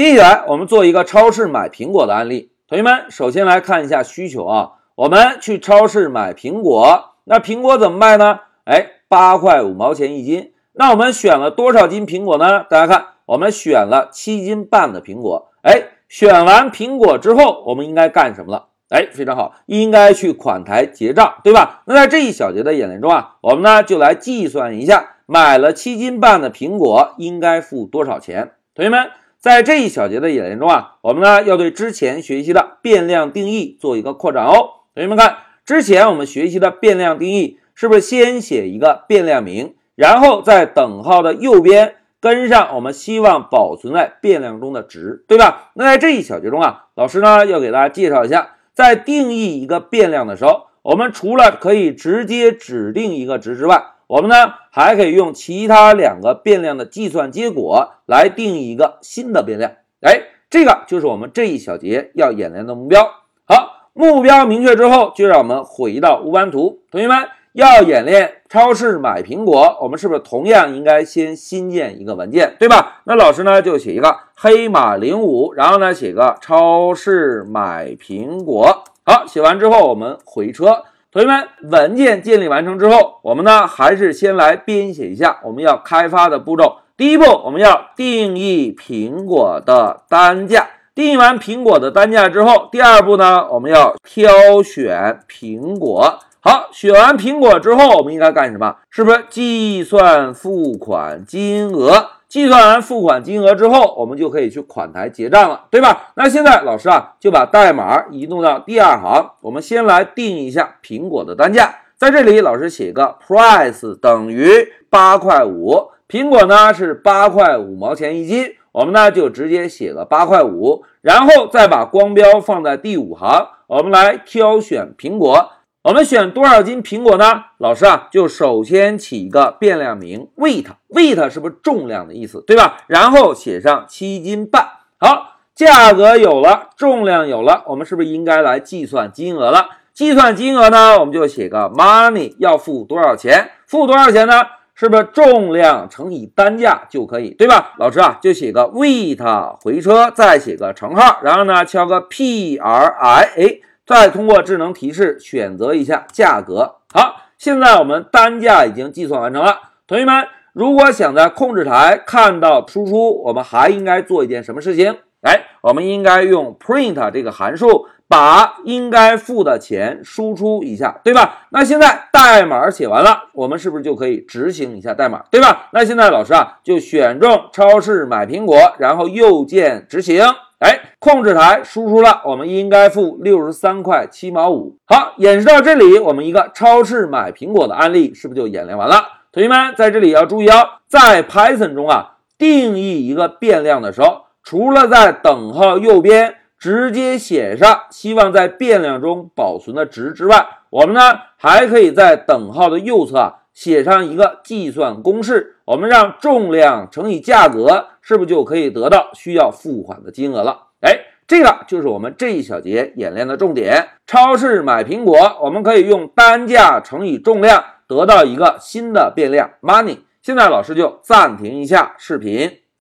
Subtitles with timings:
[0.00, 2.52] 接下来我们做一个超市买苹果的案例。
[2.66, 8.40] 同学们，首先来看一下需求啊，我们去超市买苹果，那苹果怎么卖呢？
[8.64, 10.54] 哎，八块五毛钱一斤。
[10.72, 12.64] 那我们选了多少斤苹果呢？
[12.70, 15.50] 大家看，我们选了七斤半的苹果。
[15.60, 18.68] 哎，选完苹果之后，我们应该干什么了？
[18.88, 21.82] 哎，非常好，应该去款台结账，对吧？
[21.84, 28.52] 那在这一小节的演练中啊，我们呢就来计算一下，买了七斤半的苹果应该付多少钱？
[28.74, 29.10] 同学们。
[29.40, 34.84] 在这一小节的演练中啊，我们呢要对之前学习的变量定义做一个扩展哦。
[34.94, 45.70] 同学们看，之前我们学习的变量定义是不是先写一个变量名，然后在等号的右边跟上我们希望保存在变量中的值，对吧？
[45.72, 63.08] 那在这一小节中啊，老师呢要给大家介绍一下，在定义一个变量的时候，我们除了可以直接指定一个值之外，我们呢还可以用其他两个变量的计算结果来定义一个新的变量，哎，这个就是我们这一小节要演练的目标。
[63.44, 66.80] 好，目标明确之后，就让我们回到乌班图。
[66.90, 67.18] 同学们
[67.52, 73.02] 要演练超市买苹果，我们是不是同样应该先新建一个文件，对吧？
[73.04, 78.82] 那老师呢就写一个黑马零五，然后呢写个超市买苹果。
[79.06, 80.82] 好，写完之后我们回车。
[81.12, 86.76] 同学们，文件建立完成之后，我们呢还是先来编写一下我们要开发的步骤。
[86.96, 90.68] 第一步，我们要定义苹果的单价。
[90.94, 96.20] 定义完苹果的单价之后，第二步呢，我们要挑选苹果。
[96.38, 98.76] 好，选完苹果之后，我们应该干什么？
[98.88, 102.19] 是不是计算付款金额？
[102.30, 106.12] 计算完付款金额之后，我们就可以去款台结账了，对吧？
[106.14, 125.50] 那现在老师啊就把代码移动到第二行，我们先来定一下苹果的单价，在这里老师写个 price 等于八块五，苹果呢是八块五毛钱一斤，我们呢就直接写个八块五，然后再把光标放在第五行，我们来挑选苹果。
[125.82, 127.44] 我们选多少斤苹果呢？
[127.56, 132.82] 老师啊，就首先起一个变量名 weight，weight 是不是重量的意思，对吧？
[132.86, 134.62] 然后写上七斤半。
[134.98, 139.70] 好，价格有了，重量有了，我们是不是应该来计算金额了？
[139.94, 143.52] 计算金额呢，我们就写个 money，要付多少钱？
[143.66, 144.34] 付多少钱呢？
[144.74, 147.72] 是不是重量乘以单价就可以，对吧？
[147.78, 153.60] 老师啊，就写个 weight 回车，再写个乘号，然后呢，敲个 p r i 哎。
[153.90, 156.76] 再通过智能提示选择一下价格。
[156.94, 159.58] 好，现在我们单价已经计算完成了。
[159.88, 164.98] 同学们，如果想在控制台看到输出，我们还应该做一件什么事情？
[165.22, 171.48] 哎，我们应该用 print 这个函数把应该付的钱输出一下，对吧？
[171.50, 175.68] 那现在代码写完了，我们是不是就可以执行一下代码，对吧？
[175.72, 180.22] 那现在老师啊，就选中超市买苹果，然后右键执行。
[180.60, 184.76] 哎，控制台输出了，我们应该付六十三块七毛五。
[184.86, 188.96] 好，演示到这里，我们一个超市买苹果的案例是不是就演练完了？
[189.32, 201.00] 同学们在这里要注意哦，在 Python 中啊，定义一个变量的时候，除了在等号右边直接写上希望在变量中保存的值之外，我们呢
[201.38, 203.36] 还可以在等号的右侧啊。
[203.52, 210.66] 写上一个计算公式，我们让重量乘以价格，是不是就可以得到需要付款的金额了？
[210.80, 210.98] 哎，
[211.28, 213.90] 这个就是我们这一小节演练的重点。
[214.04, 219.98] 超市买苹果，我们可以用单价乘以重量，得到一个新的变量 money。
[220.20, 222.50] 现在老师就暂停一下视频。